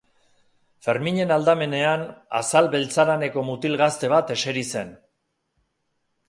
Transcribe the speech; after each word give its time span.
Ferminen 0.85 1.33
aldamenean 1.35 2.05
azal 2.39 2.71
beltzaraneko 2.77 3.45
mutil 3.51 3.77
gazte 3.83 4.11
bat 4.15 4.33
eseri 4.39 4.65
zen. 4.75 4.91